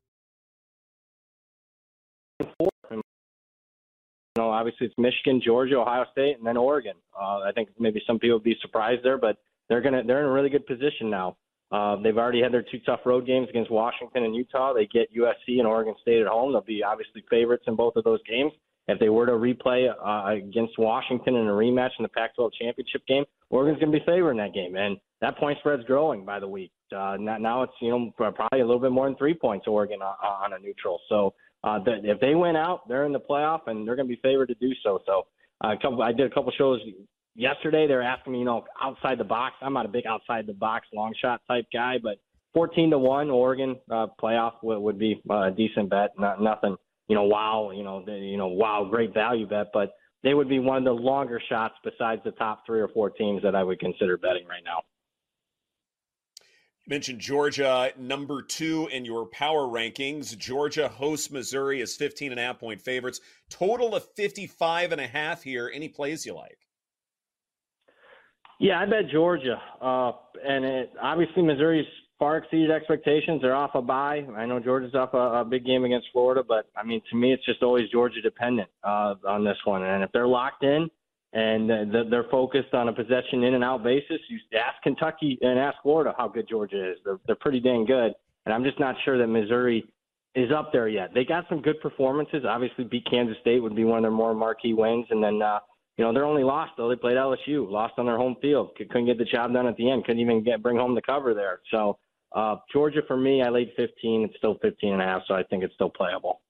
four. 2.57 2.69
You 2.91 3.01
know, 4.43 4.49
obviously 4.49 4.87
it's 4.87 4.95
Michigan, 4.97 5.41
Georgia, 5.43 5.75
Ohio 5.75 6.05
State, 6.13 6.37
and 6.37 6.47
then 6.47 6.55
Oregon. 6.55 6.93
Uh, 7.19 7.39
I 7.39 7.51
think 7.53 7.69
maybe 7.77 8.01
some 8.07 8.17
people 8.17 8.37
would 8.37 8.43
be 8.43 8.55
surprised 8.61 9.03
there, 9.03 9.17
but 9.17 9.37
they're 9.67 9.81
gonna 9.81 10.03
they're 10.03 10.19
in 10.19 10.25
a 10.25 10.31
really 10.31 10.49
good 10.49 10.65
position 10.65 11.09
now. 11.09 11.35
Uh, 11.71 11.95
they've 12.01 12.17
already 12.17 12.41
had 12.41 12.51
their 12.51 12.63
two 12.63 12.79
tough 12.85 12.99
road 13.05 13.25
games 13.25 13.47
against 13.49 13.71
Washington 13.71 14.23
and 14.23 14.35
Utah. 14.35 14.73
They 14.73 14.87
get 14.87 15.13
USC 15.15 15.59
and 15.59 15.67
Oregon 15.67 15.95
State 16.01 16.21
at 16.21 16.27
home. 16.27 16.51
They'll 16.51 16.61
be 16.61 16.83
obviously 16.83 17.23
favorites 17.29 17.63
in 17.67 17.75
both 17.75 17.95
of 17.95 18.03
those 18.03 18.19
games. 18.29 18.51
If 18.87 18.99
they 18.99 19.09
were 19.09 19.25
to 19.25 19.33
replay 19.33 19.89
uh, 19.89 20.35
against 20.35 20.77
Washington 20.77 21.35
in 21.35 21.47
a 21.47 21.51
rematch 21.51 21.91
in 21.97 22.03
the 22.03 22.09
Pac-12 22.09 22.51
championship 22.59 23.05
game, 23.07 23.23
Oregon's 23.49 23.79
going 23.79 23.91
to 23.91 23.99
be 23.99 24.05
favored 24.05 24.31
in 24.31 24.37
that 24.37 24.53
game, 24.53 24.75
and 24.75 24.97
that 25.21 25.37
point 25.37 25.59
spread's 25.59 25.85
growing 25.85 26.25
by 26.25 26.39
the 26.39 26.47
week. 26.47 26.71
Uh, 26.93 27.15
now 27.17 27.63
it's 27.63 27.73
you 27.79 27.89
know 27.89 28.11
probably 28.17 28.59
a 28.59 28.65
little 28.65 28.81
bit 28.81 28.91
more 28.91 29.07
than 29.07 29.15
three 29.15 29.33
points 29.33 29.65
Oregon 29.67 30.01
on, 30.01 30.15
on 30.21 30.53
a 30.53 30.59
neutral. 30.59 30.99
So 31.07 31.33
uh, 31.63 31.79
that 31.85 32.01
if 32.03 32.19
they 32.19 32.35
win 32.35 32.55
out, 32.55 32.87
they're 32.87 33.05
in 33.05 33.11
the 33.11 33.19
playoff 33.19 33.61
and 33.67 33.87
they're 33.87 33.95
going 33.95 34.07
to 34.07 34.13
be 34.15 34.19
favored 34.21 34.47
to 34.47 34.55
do 34.55 34.71
so. 34.83 34.99
So 35.05 35.27
uh, 35.63 35.73
a 35.73 35.77
couple, 35.77 36.01
I 36.01 36.11
did 36.11 36.31
a 36.31 36.33
couple 36.33 36.51
shows 36.57 36.79
yesterday 37.35 37.87
they're 37.87 38.01
asking 38.01 38.33
me, 38.33 38.39
you 38.39 38.45
know, 38.45 38.65
outside 38.81 39.17
the 39.17 39.23
box. 39.23 39.55
I'm 39.61 39.73
not 39.73 39.85
a 39.85 39.89
big 39.89 40.05
outside 40.05 40.47
the 40.47 40.53
box 40.53 40.87
long 40.93 41.13
shot 41.21 41.41
type 41.47 41.65
guy, 41.73 41.97
but 42.01 42.17
14 42.53 42.91
to 42.91 42.97
one 42.97 43.29
Oregon 43.29 43.77
uh, 43.89 44.07
playoff 44.21 44.53
would, 44.63 44.79
would 44.79 44.99
be 44.99 45.21
a 45.29 45.51
decent 45.51 45.89
bet. 45.89 46.11
Not 46.17 46.41
nothing, 46.41 46.75
you 47.07 47.15
know, 47.15 47.23
wow, 47.23 47.71
you 47.73 47.83
know, 47.83 48.03
the, 48.05 48.13
you 48.13 48.37
know, 48.37 48.47
wow, 48.47 48.85
great 48.89 49.13
value 49.13 49.47
bet, 49.47 49.67
but 49.73 49.93
they 50.23 50.33
would 50.33 50.49
be 50.49 50.59
one 50.59 50.77
of 50.77 50.83
the 50.83 50.91
longer 50.91 51.41
shots 51.49 51.75
besides 51.83 52.21
the 52.23 52.31
top 52.31 52.63
three 52.65 52.81
or 52.81 52.89
four 52.89 53.09
teams 53.09 53.41
that 53.43 53.55
I 53.55 53.63
would 53.63 53.79
consider 53.79 54.17
betting 54.17 54.45
right 54.47 54.63
now. 54.65 54.81
Mentioned 56.91 57.21
Georgia 57.21 57.93
number 57.97 58.41
two 58.41 58.89
in 58.91 59.05
your 59.05 59.25
power 59.27 59.61
rankings. 59.61 60.37
Georgia 60.37 60.89
hosts 60.89 61.31
Missouri 61.31 61.81
as 61.81 61.95
15 61.95 62.31
and 62.31 62.39
a 62.39 62.43
half 62.43 62.59
point 62.59 62.81
favorites. 62.81 63.21
Total 63.49 63.95
of 63.95 64.03
55 64.17 64.91
and 64.91 64.99
a 64.99 65.07
half 65.07 65.41
here. 65.41 65.71
Any 65.73 65.87
plays 65.87 66.25
you 66.25 66.33
like? 66.33 66.57
Yeah, 68.59 68.81
I 68.81 68.87
bet 68.87 69.09
Georgia. 69.09 69.55
Uh, 69.81 70.11
and 70.45 70.65
it, 70.65 70.91
obviously 71.01 71.43
Missouri's 71.43 71.85
far 72.19 72.35
exceeded 72.35 72.71
expectations. 72.71 73.41
They're 73.41 73.55
off 73.55 73.71
a 73.73 73.81
bye. 73.81 74.27
I 74.35 74.45
know 74.45 74.59
Georgia's 74.59 74.93
off 74.93 75.13
a, 75.13 75.39
a 75.39 75.45
big 75.45 75.65
game 75.65 75.85
against 75.85 76.07
Florida, 76.11 76.43
but 76.45 76.65
I 76.75 76.83
mean, 76.83 77.01
to 77.09 77.15
me, 77.15 77.31
it's 77.31 77.45
just 77.45 77.63
always 77.63 77.89
Georgia 77.89 78.21
dependent 78.21 78.67
uh, 78.83 79.15
on 79.25 79.45
this 79.45 79.57
one. 79.63 79.81
And 79.81 80.03
if 80.03 80.11
they're 80.11 80.27
locked 80.27 80.65
in, 80.65 80.89
and 81.33 81.69
they're 81.69 82.25
focused 82.29 82.73
on 82.73 82.89
a 82.89 82.93
possession 82.93 83.43
in 83.43 83.53
and 83.53 83.63
out 83.63 83.83
basis. 83.83 84.19
You 84.27 84.37
ask 84.57 84.81
Kentucky 84.83 85.37
and 85.41 85.57
ask 85.57 85.77
Florida 85.81 86.13
how 86.17 86.27
good 86.27 86.47
Georgia 86.49 86.91
is. 86.91 86.97
They're 87.05 87.19
they're 87.25 87.35
pretty 87.35 87.59
dang 87.59 87.85
good, 87.85 88.13
and 88.45 88.53
I'm 88.53 88.63
just 88.63 88.79
not 88.79 88.95
sure 89.05 89.17
that 89.17 89.27
Missouri 89.27 89.85
is 90.35 90.51
up 90.51 90.71
there 90.71 90.87
yet. 90.87 91.13
They 91.13 91.23
got 91.23 91.45
some 91.49 91.61
good 91.61 91.79
performances. 91.81 92.43
Obviously, 92.47 92.83
beat 92.83 93.05
Kansas 93.09 93.37
State 93.41 93.59
would 93.59 93.75
be 93.75 93.85
one 93.85 93.99
of 93.99 94.03
their 94.03 94.11
more 94.11 94.33
marquee 94.33 94.73
wins, 94.73 95.05
and 95.09 95.23
then 95.23 95.41
uh, 95.41 95.59
you 95.97 96.03
know 96.03 96.13
they're 96.13 96.25
only 96.25 96.43
lost 96.43 96.73
though. 96.77 96.89
They 96.89 96.95
played 96.97 97.15
LSU, 97.15 97.69
lost 97.69 97.93
on 97.97 98.05
their 98.05 98.17
home 98.17 98.35
field, 98.41 98.71
couldn't 98.77 99.05
get 99.05 99.17
the 99.17 99.25
job 99.25 99.53
done 99.53 99.67
at 99.67 99.77
the 99.77 99.89
end, 99.89 100.05
couldn't 100.05 100.21
even 100.21 100.43
get 100.43 100.61
bring 100.61 100.77
home 100.77 100.95
the 100.95 101.01
cover 101.01 101.33
there. 101.33 101.61
So 101.71 101.97
uh, 102.33 102.57
Georgia 102.71 103.01
for 103.07 103.17
me, 103.17 103.41
I 103.41 103.49
laid 103.49 103.71
15. 103.77 104.23
It's 104.23 104.37
still 104.37 104.57
15 104.61 104.93
and 104.93 105.01
a 105.01 105.05
half, 105.05 105.21
so 105.27 105.33
I 105.33 105.43
think 105.43 105.63
it's 105.63 105.73
still 105.73 105.89
playable. 105.89 106.41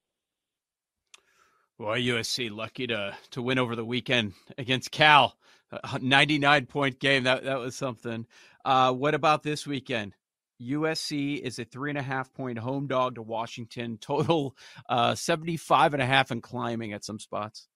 Boy, 1.82 2.00
USC 2.00 2.56
lucky 2.56 2.86
to 2.86 3.18
to 3.32 3.42
win 3.42 3.58
over 3.58 3.76
the 3.76 3.84
weekend 3.84 4.34
against 4.60 4.92
Cal. 4.92 5.36
A 5.72 5.98
99 5.98 6.68
point 6.68 7.00
game. 7.00 7.24
That 7.24 7.44
that 7.44 7.58
was 7.58 7.76
something. 7.76 8.28
Uh, 8.64 8.94
what 8.94 9.16
about 9.16 9.42
this 9.42 9.66
weekend? 9.66 10.14
USC 10.62 11.42
is 11.42 11.58
a 11.58 11.66
three 11.66 11.90
and 11.90 11.98
a 11.98 12.04
half 12.04 12.32
point 12.34 12.60
home 12.60 12.86
dog 12.86 13.16
to 13.16 13.24
Washington. 13.24 13.98
Total 14.02 14.56
uh, 14.90 15.16
75 15.16 15.96
and 15.96 16.04
a 16.04 16.06
half 16.06 16.30
and 16.30 16.44
climbing 16.44 16.94
at 16.94 17.04
some 17.04 17.18
spots. 17.18 17.68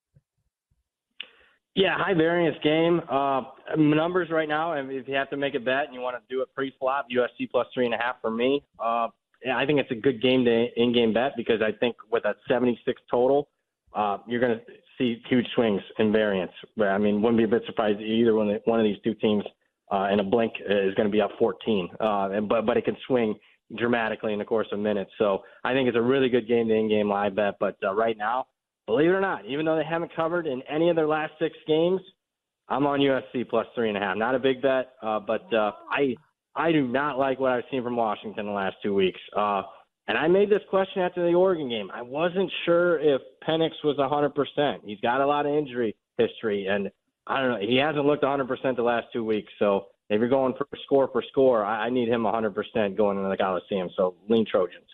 Yeah, 1.73 1.97
high 1.97 2.13
variance 2.13 2.57
game. 2.63 3.01
Uh, 3.09 3.41
numbers 3.75 4.29
right 4.29 4.47
now, 4.47 4.73
if 4.73 5.07
you 5.07 5.15
have 5.15 5.31
to 5.31 5.37
make 5.37 5.55
a 5.55 5.59
bet 5.59 5.85
and 5.85 5.95
you 5.95 6.01
want 6.01 6.15
to 6.15 6.21
do 6.29 6.43
it 6.43 6.49
pre-flop, 6.53 7.07
USC 7.11 7.49
plus 7.49 7.65
three 7.73 7.85
and 7.85 7.95
a 7.95 7.97
half 7.97 8.21
for 8.21 8.29
me. 8.29 8.63
Uh, 8.79 9.07
I 9.51 9.65
think 9.65 9.79
it's 9.79 9.91
a 9.91 9.95
good 9.95 10.21
game 10.21 10.45
to 10.45 10.67
in-game 10.79 11.11
bet 11.11 11.31
because 11.35 11.63
I 11.63 11.71
think 11.71 11.95
with 12.11 12.25
a 12.25 12.35
76 12.47 13.01
total, 13.09 13.49
uh, 13.95 14.17
you're 14.27 14.41
going 14.41 14.57
to 14.57 14.63
see 14.97 15.21
huge 15.29 15.45
swings 15.55 15.81
in 15.99 16.11
variance. 16.11 16.51
But 16.77 16.87
I 16.89 16.97
mean, 16.97 17.21
wouldn't 17.21 17.37
be 17.37 17.43
a 17.43 17.47
bit 17.47 17.63
surprised 17.65 17.99
either 18.01 18.33
one 18.35 18.59
one 18.65 18.79
of 18.79 18.83
these 18.83 18.97
two 19.03 19.13
teams 19.15 19.43
uh, 19.91 20.09
in 20.11 20.19
a 20.19 20.23
blink 20.23 20.53
is 20.59 20.93
going 20.95 21.07
to 21.07 21.11
be 21.11 21.21
up 21.21 21.31
14. 21.39 21.89
Uh, 21.99 22.29
and, 22.31 22.49
but 22.49 22.65
but 22.65 22.77
it 22.77 22.85
can 22.85 22.97
swing 23.07 23.35
dramatically 23.77 24.33
in 24.33 24.39
the 24.39 24.45
course 24.45 24.67
of 24.71 24.79
minutes. 24.79 25.11
So 25.17 25.43
I 25.63 25.73
think 25.73 25.87
it's 25.87 25.97
a 25.97 26.01
really 26.01 26.29
good 26.29 26.47
game 26.47 26.67
to 26.67 26.73
in-game 26.73 27.09
live 27.09 27.35
bet. 27.35 27.55
But 27.59 27.77
uh, 27.83 27.93
right 27.93 28.17
now, 28.17 28.47
believe 28.85 29.09
it 29.09 29.13
or 29.13 29.21
not, 29.21 29.45
even 29.45 29.65
though 29.65 29.75
they 29.75 29.85
haven't 29.85 30.15
covered 30.15 30.45
in 30.45 30.61
any 30.69 30.89
of 30.89 30.95
their 30.95 31.07
last 31.07 31.33
six 31.39 31.55
games, 31.67 32.01
I'm 32.67 32.85
on 32.85 32.99
USC 32.99 33.47
plus 33.49 33.67
three 33.75 33.89
and 33.89 33.97
a 33.97 34.01
half. 34.01 34.17
Not 34.17 34.35
a 34.35 34.39
big 34.39 34.61
bet, 34.61 34.93
uh, 35.01 35.19
but 35.19 35.51
uh, 35.53 35.71
I 35.89 36.15
I 36.55 36.71
do 36.71 36.87
not 36.87 37.17
like 37.17 37.39
what 37.39 37.51
I've 37.51 37.63
seen 37.69 37.83
from 37.83 37.95
Washington 37.95 38.45
the 38.45 38.51
last 38.51 38.75
two 38.81 38.93
weeks. 38.93 39.19
Uh, 39.35 39.63
and 40.07 40.17
I 40.17 40.27
made 40.27 40.49
this 40.49 40.61
question 40.69 41.01
after 41.01 41.25
the 41.25 41.33
Oregon 41.33 41.69
game. 41.69 41.89
I 41.93 42.01
wasn't 42.01 42.51
sure 42.65 42.99
if 42.99 43.21
Penix 43.47 43.71
was 43.83 43.97
100%. 43.97 44.79
He's 44.83 44.99
got 44.99 45.21
a 45.21 45.25
lot 45.25 45.45
of 45.45 45.53
injury 45.53 45.95
history, 46.17 46.67
and 46.67 46.91
I 47.25 47.41
don't 47.41 47.49
know. 47.49 47.67
He 47.67 47.77
hasn't 47.77 48.05
looked 48.05 48.23
100% 48.23 48.75
the 48.75 48.83
last 48.83 49.07
two 49.11 49.23
weeks. 49.23 49.51
So 49.57 49.87
if 50.09 50.19
you're 50.19 50.29
going 50.29 50.53
for 50.53 50.67
score 50.83 51.09
for 51.11 51.23
score, 51.31 51.65
I, 51.65 51.87
I 51.87 51.89
need 51.89 52.07
him 52.07 52.21
100% 52.21 52.95
going 52.95 53.17
into 53.17 53.29
the 53.29 53.37
Coliseum. 53.37 53.89
So 53.95 54.15
lean 54.29 54.45
Trojans. 54.45 54.85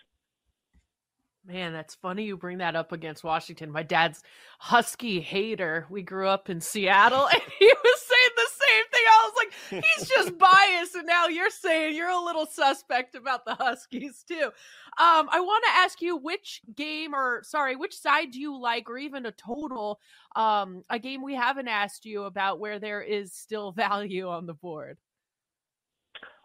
Man, 1.44 1.72
that's 1.72 1.96
funny 1.96 2.22
you 2.22 2.36
bring 2.36 2.58
that 2.58 2.76
up 2.76 2.92
against 2.92 3.24
Washington. 3.24 3.72
My 3.72 3.82
dad's 3.82 4.22
Husky 4.60 5.20
hater. 5.20 5.86
We 5.90 6.02
grew 6.02 6.28
up 6.28 6.48
in 6.48 6.60
Seattle, 6.60 7.26
and 7.32 7.42
he 7.58 7.66
was 7.66 8.00
saying 8.00 8.30
the 8.36 8.48
same 8.48 8.84
thing. 8.92 9.02
I 9.10 9.24
was 9.24 9.34
like, 9.36 9.52
he's 9.72 10.08
just 10.08 10.38
biased, 10.38 10.94
and 10.94 11.06
now 11.06 11.26
you're 11.26 11.50
saying 11.50 11.96
you're 11.96 12.10
a 12.10 12.24
little 12.24 12.46
suspect 12.46 13.14
about 13.14 13.44
the 13.44 13.54
Huskies 13.54 14.24
too. 14.26 14.44
Um, 14.44 15.28
I 15.30 15.40
want 15.40 15.64
to 15.64 15.70
ask 15.78 16.02
you 16.02 16.16
which 16.16 16.60
game, 16.74 17.14
or 17.14 17.42
sorry, 17.44 17.76
which 17.76 17.96
side 17.96 18.32
do 18.32 18.40
you 18.40 18.58
like, 18.58 18.90
or 18.90 18.98
even 18.98 19.26
a 19.26 19.32
total, 19.32 20.00
um, 20.36 20.84
a 20.90 20.98
game 20.98 21.22
we 21.22 21.34
haven't 21.34 21.68
asked 21.68 22.04
you 22.04 22.24
about 22.24 22.60
where 22.60 22.78
there 22.78 23.00
is 23.02 23.32
still 23.32 23.72
value 23.72 24.28
on 24.28 24.46
the 24.46 24.54
board. 24.54 24.98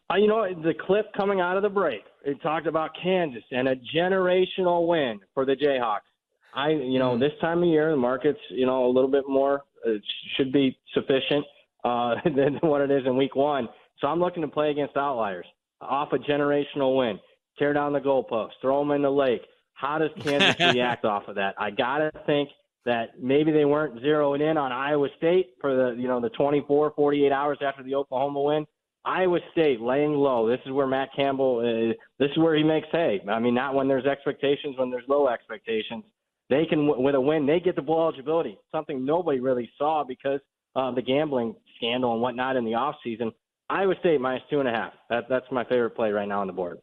Uh, 0.09 0.15
you 0.15 0.27
know, 0.27 0.47
the 0.63 0.73
clip 0.85 1.07
coming 1.17 1.41
out 1.41 1.57
of 1.57 1.63
the 1.63 1.69
break, 1.69 2.01
it 2.23 2.41
talked 2.41 2.65
about 2.65 2.91
Kansas 3.01 3.43
and 3.51 3.67
a 3.67 3.75
generational 3.93 4.87
win 4.87 5.19
for 5.33 5.45
the 5.45 5.53
Jayhawks. 5.53 6.07
I, 6.53 6.69
you 6.69 6.97
know, 6.97 7.17
mm. 7.17 7.19
this 7.19 7.33
time 7.41 7.61
of 7.61 7.67
year, 7.67 7.91
the 7.91 7.97
market's, 7.97 8.39
you 8.49 8.65
know, 8.65 8.85
a 8.85 8.91
little 8.91 9.09
bit 9.09 9.25
more, 9.27 9.63
it 9.85 10.01
should 10.37 10.53
be 10.53 10.77
sufficient 10.93 11.45
uh, 11.87 12.15
than 12.35 12.55
what 12.61 12.81
it 12.81 12.91
is 12.91 13.03
in 13.05 13.15
week 13.17 13.35
one. 13.35 13.67
So 13.99 14.07
I'm 14.07 14.19
looking 14.19 14.41
to 14.41 14.47
play 14.47 14.71
against 14.71 14.97
outliers 14.97 15.45
off 15.81 16.13
a 16.13 16.17
generational 16.17 16.97
win. 16.97 17.19
Tear 17.57 17.73
down 17.73 17.93
the 17.93 17.99
goalpost, 17.99 18.51
throw 18.61 18.79
them 18.79 18.91
in 18.91 19.01
the 19.01 19.09
lake. 19.09 19.41
How 19.73 19.97
does 19.97 20.11
Kansas 20.21 20.55
react 20.73 21.05
off 21.05 21.27
of 21.27 21.35
that? 21.35 21.55
I 21.57 21.71
got 21.71 21.99
to 21.99 22.11
think 22.25 22.49
that 22.85 23.19
maybe 23.21 23.51
they 23.51 23.65
weren't 23.65 24.01
zeroing 24.01 24.41
in 24.41 24.57
on 24.57 24.71
Iowa 24.71 25.07
State 25.17 25.49
for 25.59 25.75
the, 25.75 25.99
you 25.99 26.07
know, 26.07 26.21
the 26.21 26.29
24, 26.29 26.93
48 26.95 27.31
hours 27.31 27.57
after 27.61 27.83
the 27.83 27.95
Oklahoma 27.95 28.41
win 28.41 28.65
Iowa 29.07 29.39
State 29.53 29.79
laying 29.79 30.11
low. 30.13 30.49
This 30.49 30.59
is 30.65 30.73
where 30.73 30.85
Matt 30.85 31.09
Campbell. 31.15 31.59
Uh, 31.59 31.93
this 32.19 32.29
is 32.31 32.37
where 32.37 32.55
he 32.55 32.63
makes 32.63 32.87
hay. 32.91 33.21
I 33.29 33.39
mean, 33.39 33.55
not 33.55 33.73
when 33.73 33.87
there's 33.87 34.05
expectations, 34.05 34.75
when 34.77 34.91
there's 34.91 35.05
low 35.07 35.29
expectations. 35.29 36.03
They 36.49 36.65
can, 36.65 36.87
with 36.87 37.15
a 37.15 37.21
win, 37.21 37.45
they 37.45 37.59
get 37.59 37.75
the 37.75 37.81
bowl 37.81 38.01
eligibility. 38.01 38.57
Something 38.71 39.05
nobody 39.05 39.39
really 39.39 39.69
saw 39.77 40.03
because 40.05 40.39
of 40.77 40.95
the 40.95 41.01
gambling 41.01 41.55
scandal 41.75 42.13
and 42.13 42.21
whatnot 42.21 42.55
in 42.55 42.63
the 42.63 42.75
off 42.75 42.95
season. 43.03 43.31
Iowa 43.69 43.95
State 43.99 44.21
minus 44.21 44.43
two 44.49 44.59
and 44.59 44.69
a 44.69 44.71
half. 44.71 44.93
That, 45.09 45.25
that's 45.29 45.45
my 45.51 45.65
favorite 45.65 45.91
play 45.91 46.11
right 46.11 46.27
now 46.27 46.39
on 46.39 46.47
the 46.47 46.53
board 46.53 46.77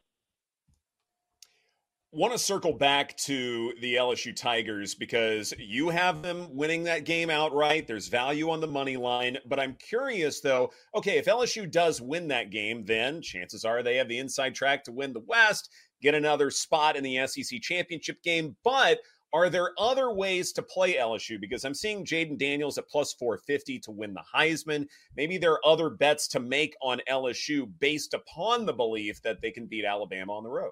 want 2.14 2.32
to 2.32 2.38
circle 2.38 2.72
back 2.72 3.16
to 3.16 3.72
the 3.80 3.96
LSU 3.96 4.34
Tigers 4.34 4.94
because 4.94 5.52
you 5.58 5.88
have 5.88 6.22
them 6.22 6.46
winning 6.52 6.84
that 6.84 7.04
game 7.04 7.28
outright. 7.28 7.88
There's 7.88 8.06
value 8.06 8.50
on 8.50 8.60
the 8.60 8.68
money 8.68 8.96
line, 8.96 9.36
but 9.46 9.58
I'm 9.58 9.74
curious 9.74 10.40
though. 10.40 10.70
Okay, 10.94 11.18
if 11.18 11.26
LSU 11.26 11.68
does 11.68 12.00
win 12.00 12.28
that 12.28 12.50
game, 12.50 12.84
then 12.84 13.20
chances 13.20 13.64
are 13.64 13.82
they 13.82 13.96
have 13.96 14.08
the 14.08 14.18
inside 14.18 14.54
track 14.54 14.84
to 14.84 14.92
win 14.92 15.12
the 15.12 15.24
West, 15.26 15.70
get 16.00 16.14
another 16.14 16.50
spot 16.52 16.94
in 16.94 17.02
the 17.02 17.26
SEC 17.26 17.60
championship 17.60 18.22
game. 18.22 18.54
But 18.62 19.00
are 19.34 19.50
there 19.50 19.72
other 19.76 20.12
ways 20.12 20.52
to 20.52 20.62
play 20.62 20.94
LSU? 20.94 21.40
Because 21.40 21.64
I'm 21.64 21.74
seeing 21.74 22.06
Jayden 22.06 22.38
Daniels 22.38 22.78
at 22.78 22.88
plus 22.88 23.12
450 23.14 23.80
to 23.80 23.90
win 23.90 24.14
the 24.14 24.22
Heisman. 24.34 24.86
Maybe 25.16 25.38
there 25.38 25.52
are 25.52 25.66
other 25.66 25.90
bets 25.90 26.28
to 26.28 26.40
make 26.40 26.76
on 26.80 27.00
LSU 27.10 27.68
based 27.80 28.14
upon 28.14 28.64
the 28.64 28.72
belief 28.72 29.20
that 29.22 29.42
they 29.42 29.50
can 29.50 29.66
beat 29.66 29.84
Alabama 29.84 30.32
on 30.34 30.44
the 30.44 30.50
road. 30.50 30.70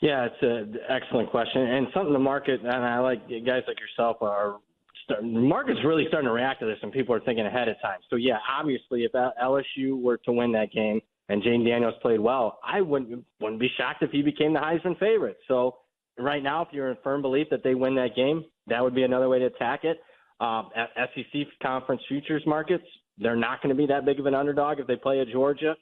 Yeah, 0.00 0.26
it's 0.26 0.42
an 0.42 0.76
excellent 0.88 1.30
question 1.30 1.62
and 1.62 1.86
something 1.94 2.12
the 2.12 2.18
market 2.18 2.60
and 2.60 2.70
I 2.70 2.98
like 2.98 3.28
guys 3.28 3.62
like 3.68 3.78
yourself 3.78 4.16
are. 4.22 4.56
Market's 5.22 5.80
really 5.84 6.06
starting 6.08 6.28
to 6.28 6.32
react 6.32 6.60
to 6.60 6.66
this, 6.66 6.78
and 6.82 6.90
people 6.90 7.14
are 7.14 7.20
thinking 7.20 7.44
ahead 7.44 7.68
of 7.68 7.76
time. 7.82 7.98
So 8.08 8.16
yeah, 8.16 8.38
obviously, 8.50 9.04
if 9.04 9.12
LSU 9.12 10.00
were 10.00 10.16
to 10.24 10.32
win 10.32 10.50
that 10.52 10.72
game 10.72 10.98
and 11.28 11.42
Jayden 11.42 11.66
Daniels 11.66 11.94
played 12.00 12.20
well, 12.20 12.58
I 12.64 12.80
wouldn't 12.80 13.22
wouldn't 13.38 13.60
be 13.60 13.68
shocked 13.76 14.02
if 14.02 14.10
he 14.10 14.22
became 14.22 14.54
the 14.54 14.60
Heisman 14.60 14.98
favorite. 14.98 15.36
So 15.46 15.76
right 16.18 16.42
now, 16.42 16.62
if 16.62 16.68
you're 16.72 16.90
in 16.90 16.96
firm 17.02 17.22
belief 17.22 17.48
that 17.50 17.62
they 17.62 17.74
win 17.74 17.94
that 17.96 18.14
game, 18.16 18.44
that 18.66 18.82
would 18.82 18.94
be 18.94 19.02
another 19.02 19.28
way 19.28 19.38
to 19.38 19.46
attack 19.46 19.84
it. 19.84 19.98
Um, 20.40 20.70
at 20.74 20.90
SEC 21.14 21.46
conference 21.62 22.02
futures 22.08 22.42
markets, 22.46 22.84
they're 23.18 23.36
not 23.36 23.62
going 23.62 23.74
to 23.74 23.80
be 23.80 23.86
that 23.86 24.04
big 24.04 24.18
of 24.18 24.26
an 24.26 24.34
underdog 24.34 24.80
if 24.80 24.86
they 24.86 24.96
play 24.96 25.20
at 25.20 25.28
Georgia. 25.28 25.76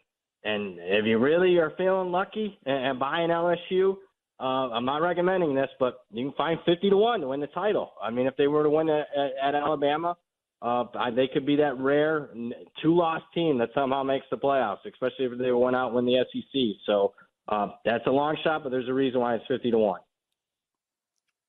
And 0.44 0.78
if 0.78 1.06
you 1.06 1.18
really 1.18 1.56
are 1.56 1.72
feeling 1.76 2.10
lucky 2.10 2.58
and, 2.66 2.86
and 2.86 2.98
buying 2.98 3.30
LSU, 3.30 3.96
uh, 4.40 4.70
I'm 4.70 4.84
not 4.84 5.02
recommending 5.02 5.54
this, 5.54 5.68
but 5.78 6.00
you 6.10 6.26
can 6.26 6.34
find 6.36 6.58
50 6.66 6.90
to 6.90 6.96
1 6.96 7.20
to 7.20 7.28
win 7.28 7.40
the 7.40 7.46
title. 7.48 7.92
I 8.02 8.10
mean, 8.10 8.26
if 8.26 8.36
they 8.36 8.48
were 8.48 8.64
to 8.64 8.70
win 8.70 8.88
at, 8.88 9.06
at, 9.42 9.54
Alabama, 9.54 10.16
uh, 10.60 10.84
they 11.14 11.28
could 11.32 11.46
be 11.46 11.56
that 11.56 11.78
rare 11.78 12.28
two 12.82 12.96
loss 12.96 13.22
team 13.34 13.58
that 13.58 13.70
somehow 13.74 14.02
makes 14.02 14.26
the 14.30 14.36
playoffs, 14.36 14.84
especially 14.84 15.26
if 15.26 15.38
they 15.38 15.52
went 15.52 15.76
out 15.76 15.86
and 15.88 15.96
win 15.96 16.06
the 16.06 16.24
SEC. 16.32 16.60
So 16.86 17.14
uh, 17.48 17.68
that's 17.84 18.06
a 18.06 18.10
long 18.10 18.36
shot, 18.42 18.64
but 18.64 18.70
there's 18.70 18.88
a 18.88 18.94
reason 18.94 19.20
why 19.20 19.36
it's 19.36 19.44
50 19.46 19.70
to 19.70 19.78
1. 19.78 20.00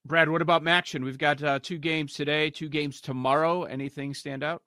Brad, 0.06 0.30
what 0.30 0.42
about 0.42 0.64
MACtion? 0.64 1.06
We've 1.06 1.18
got 1.18 1.42
uh, 1.42 1.60
two 1.60 1.78
games 1.78 2.14
today, 2.14 2.50
two 2.50 2.68
games 2.68 3.00
tomorrow. 3.00 3.64
Anything 3.64 4.14
stand 4.14 4.44
out? 4.44 4.62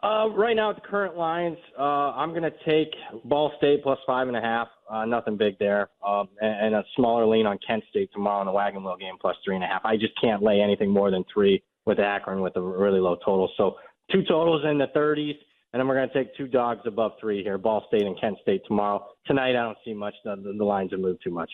Uh, 0.00 0.28
right 0.36 0.54
now, 0.54 0.70
at 0.70 0.76
the 0.76 0.82
current 0.82 1.16
lines, 1.16 1.56
uh, 1.76 1.82
I'm 2.12 2.30
going 2.30 2.42
to 2.42 2.52
take 2.64 2.94
Ball 3.24 3.50
State 3.58 3.82
plus 3.82 3.98
five 4.06 4.28
and 4.28 4.36
a 4.36 4.40
half. 4.40 4.68
Uh, 4.88 5.04
nothing 5.06 5.36
big 5.36 5.58
there. 5.58 5.88
Um, 6.06 6.28
and, 6.40 6.66
and 6.66 6.74
a 6.76 6.84
smaller 6.94 7.26
lean 7.26 7.46
on 7.46 7.58
Kent 7.66 7.82
State 7.90 8.10
tomorrow 8.12 8.42
in 8.42 8.46
the 8.46 8.52
Wagon 8.52 8.84
Wheel 8.84 8.96
game 8.96 9.14
plus 9.20 9.34
three 9.44 9.56
and 9.56 9.64
a 9.64 9.66
half. 9.66 9.84
I 9.84 9.96
just 9.96 10.12
can't 10.20 10.42
lay 10.42 10.60
anything 10.60 10.90
more 10.90 11.10
than 11.10 11.24
three 11.32 11.64
with 11.84 11.98
Akron 11.98 12.42
with 12.42 12.56
a 12.56 12.62
really 12.62 13.00
low 13.00 13.16
total. 13.16 13.50
So 13.56 13.76
two 14.12 14.22
totals 14.22 14.62
in 14.70 14.78
the 14.78 14.86
30s, 14.94 15.34
and 15.72 15.80
then 15.80 15.88
we're 15.88 15.96
going 15.96 16.08
to 16.08 16.14
take 16.14 16.36
two 16.36 16.46
dogs 16.46 16.82
above 16.86 17.12
three 17.20 17.42
here 17.42 17.58
Ball 17.58 17.84
State 17.88 18.02
and 18.02 18.20
Kent 18.20 18.36
State 18.42 18.62
tomorrow. 18.68 19.04
Tonight, 19.26 19.50
I 19.50 19.64
don't 19.64 19.78
see 19.84 19.94
much. 19.94 20.14
The, 20.24 20.36
the 20.36 20.64
lines 20.64 20.92
have 20.92 21.00
moved 21.00 21.24
too 21.24 21.32
much 21.32 21.50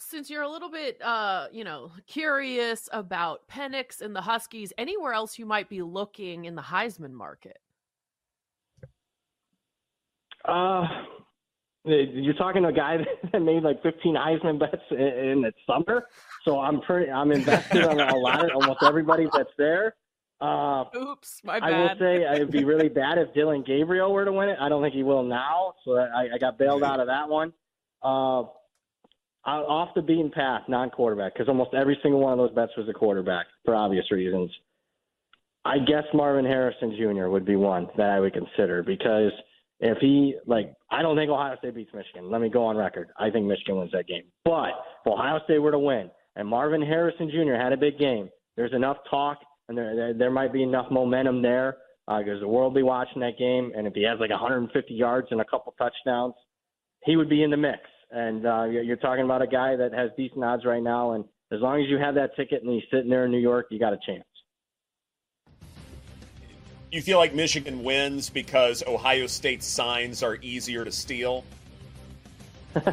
since 0.00 0.30
you're 0.30 0.42
a 0.42 0.48
little 0.48 0.70
bit 0.70 1.00
uh 1.02 1.46
you 1.52 1.64
know 1.64 1.92
curious 2.06 2.88
about 2.92 3.48
Penix 3.48 4.00
and 4.00 4.14
the 4.14 4.22
Huskies, 4.22 4.72
anywhere 4.78 5.12
else 5.12 5.38
you 5.38 5.46
might 5.46 5.68
be 5.68 5.82
looking 5.82 6.44
in 6.46 6.54
the 6.54 6.62
Heisman 6.62 7.12
market? 7.12 7.58
Uh 10.44 10.86
you're 11.84 12.34
talking 12.34 12.62
to 12.62 12.68
a 12.68 12.72
guy 12.72 12.98
that 13.32 13.40
made 13.40 13.62
like 13.62 13.82
15 13.82 14.14
Heisman 14.14 14.58
bets 14.58 14.82
in, 14.90 14.98
in 14.98 15.40
the 15.42 15.52
summer, 15.66 16.06
so 16.44 16.60
I'm 16.60 16.80
pretty 16.80 17.10
I'm 17.10 17.32
invested 17.32 17.84
on 17.84 18.00
a 18.00 18.16
lot 18.16 18.44
of 18.44 18.50
almost 18.54 18.82
everybody 18.82 19.26
that's 19.32 19.52
there. 19.56 19.94
Uh, 20.40 20.84
Oops, 20.96 21.40
my 21.44 21.60
bad. 21.60 21.72
I 21.72 21.80
will 21.80 21.98
say 21.98 22.36
it'd 22.36 22.50
be 22.50 22.64
really 22.64 22.88
bad 22.88 23.18
if 23.18 23.32
Dillon 23.34 23.62
Gabriel 23.62 24.12
were 24.12 24.24
to 24.24 24.32
win 24.32 24.48
it. 24.48 24.56
I 24.58 24.70
don't 24.70 24.82
think 24.82 24.94
he 24.94 25.02
will 25.02 25.22
now, 25.22 25.74
so 25.84 25.96
I, 25.98 26.30
I 26.34 26.38
got 26.38 26.58
bailed 26.58 26.82
out 26.90 26.98
of 27.00 27.08
that 27.08 27.28
one. 27.28 27.52
Uh, 28.02 28.44
off 29.44 29.90
the 29.94 30.02
beaten 30.02 30.30
path, 30.30 30.62
non-quarterback, 30.68 31.34
because 31.34 31.48
almost 31.48 31.74
every 31.74 31.98
single 32.02 32.20
one 32.20 32.32
of 32.32 32.38
those 32.38 32.54
bets 32.54 32.72
was 32.76 32.88
a 32.88 32.92
quarterback 32.92 33.46
for 33.64 33.74
obvious 33.74 34.10
reasons. 34.10 34.50
I 35.64 35.78
guess 35.78 36.04
Marvin 36.14 36.44
Harrison 36.44 36.96
Jr. 36.96 37.28
would 37.28 37.44
be 37.44 37.56
one 37.56 37.88
that 37.96 38.10
I 38.10 38.20
would 38.20 38.32
consider 38.32 38.82
because 38.82 39.32
if 39.80 39.98
he 39.98 40.36
like, 40.46 40.74
I 40.90 41.02
don't 41.02 41.16
think 41.16 41.30
Ohio 41.30 41.56
State 41.58 41.74
beats 41.74 41.92
Michigan. 41.94 42.30
Let 42.30 42.40
me 42.40 42.48
go 42.48 42.64
on 42.64 42.76
record. 42.76 43.08
I 43.18 43.30
think 43.30 43.46
Michigan 43.46 43.76
wins 43.76 43.92
that 43.92 44.06
game. 44.06 44.24
But 44.44 44.70
if 45.04 45.12
Ohio 45.12 45.40
State 45.44 45.58
were 45.58 45.70
to 45.70 45.78
win 45.78 46.10
and 46.36 46.48
Marvin 46.48 46.82
Harrison 46.82 47.30
Jr. 47.30 47.54
had 47.54 47.72
a 47.72 47.76
big 47.76 47.98
game, 47.98 48.30
there's 48.56 48.72
enough 48.72 48.98
talk 49.10 49.38
and 49.68 49.76
there 49.76 49.94
there, 49.94 50.14
there 50.14 50.30
might 50.30 50.52
be 50.52 50.62
enough 50.62 50.90
momentum 50.90 51.42
there 51.42 51.78
because 52.06 52.38
uh, 52.38 52.40
the 52.40 52.48
world 52.48 52.72
will 52.72 52.80
be 52.80 52.82
watching 52.82 53.20
that 53.20 53.38
game. 53.38 53.72
And 53.76 53.86
if 53.86 53.94
he 53.94 54.02
has 54.04 54.18
like 54.18 54.30
150 54.30 54.94
yards 54.94 55.28
and 55.30 55.40
a 55.40 55.44
couple 55.44 55.74
touchdowns, 55.78 56.34
he 57.04 57.16
would 57.16 57.28
be 57.28 57.42
in 57.42 57.50
the 57.50 57.56
mix. 57.56 57.80
And 58.10 58.46
uh, 58.46 58.64
you're 58.64 58.96
talking 58.96 59.24
about 59.24 59.42
a 59.42 59.46
guy 59.46 59.76
that 59.76 59.92
has 59.92 60.10
decent 60.16 60.42
odds 60.42 60.64
right 60.64 60.82
now. 60.82 61.12
And 61.12 61.24
as 61.52 61.60
long 61.60 61.80
as 61.80 61.88
you 61.88 61.98
have 61.98 62.14
that 62.16 62.34
ticket 62.36 62.62
and 62.62 62.72
he's 62.72 62.82
sitting 62.90 63.08
there 63.08 63.24
in 63.24 63.30
New 63.30 63.38
York, 63.38 63.66
you 63.70 63.78
got 63.78 63.92
a 63.92 63.98
chance. 64.04 64.24
You 66.90 67.00
feel 67.00 67.18
like 67.18 67.34
Michigan 67.34 67.84
wins 67.84 68.30
because 68.30 68.82
Ohio 68.84 69.28
State 69.28 69.62
signs 69.62 70.24
are 70.24 70.38
easier 70.42 70.84
to 70.84 70.90
steal? 70.90 71.44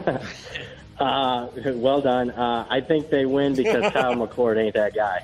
uh, 0.99 1.47
well 1.65 2.01
done. 2.01 2.29
Uh, 2.29 2.67
I 2.69 2.81
think 2.81 3.09
they 3.09 3.25
win 3.25 3.55
because 3.55 3.91
Kyle 3.91 4.13
McCord 4.27 4.57
ain't 4.57 4.75
that 4.75 4.93
guy. 4.93 5.23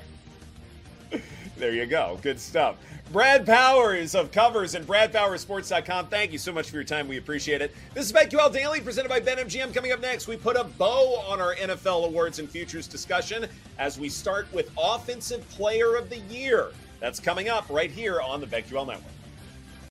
There 1.56 1.72
you 1.72 1.86
go. 1.86 2.18
Good 2.20 2.40
stuff. 2.40 2.76
Brad 3.12 3.46
Powers 3.46 4.14
of 4.14 4.32
Covers 4.32 4.74
and 4.74 4.86
BradPowerSports.com. 4.86 6.08
Thank 6.08 6.32
you 6.32 6.38
so 6.38 6.52
much 6.52 6.70
for 6.70 6.76
your 6.76 6.84
time. 6.84 7.06
We 7.06 7.18
appreciate 7.18 7.60
it. 7.60 7.74
This 7.92 8.06
is 8.06 8.12
BetQL 8.12 8.52
Daily 8.52 8.80
presented 8.80 9.08
by 9.08 9.20
BetMGM. 9.20 9.74
Coming 9.74 9.92
up 9.92 10.00
next, 10.00 10.26
we 10.26 10.36
put 10.36 10.56
a 10.56 10.64
bow 10.64 11.22
on 11.28 11.40
our 11.40 11.54
NFL 11.54 12.06
awards 12.06 12.38
and 12.38 12.48
futures 12.48 12.88
discussion 12.88 13.46
as 13.78 13.98
we 13.98 14.08
start 14.08 14.52
with 14.52 14.70
Offensive 14.78 15.48
Player 15.50 15.96
of 15.96 16.08
the 16.08 16.18
Year. 16.18 16.70
That's 16.98 17.20
coming 17.20 17.48
up 17.48 17.68
right 17.68 17.90
here 17.90 18.20
on 18.20 18.40
the 18.40 18.46
BetQL 18.46 18.86
Network. 18.86 19.04